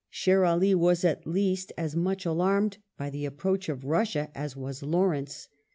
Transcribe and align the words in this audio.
Sher 0.09 0.45
Ali 0.45 0.73
was 0.73 1.05
at 1.05 1.27
least 1.27 1.73
as 1.77 1.95
much 1.95 2.25
alarmed 2.25 2.79
by 2.97 3.11
the 3.11 3.25
approach 3.25 3.69
of 3.69 3.85
Russia 3.85 4.31
as 4.33 4.55
was 4.55 4.81
Lawrence. 4.81 5.47